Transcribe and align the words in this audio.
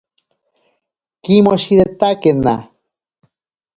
Kimoshiretakena. 1.23 2.55